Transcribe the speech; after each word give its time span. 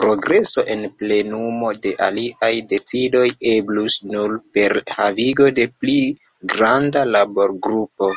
Progreso 0.00 0.62
en 0.74 0.84
plenumo 1.00 1.70
de 1.86 1.90
aliaj 2.08 2.50
decidoj 2.72 3.24
eblus 3.54 3.96
nur 4.12 4.36
per 4.60 4.78
havigo 5.00 5.48
de 5.58 5.66
pli 5.82 5.98
granda 6.54 7.04
laborgrupo. 7.18 8.14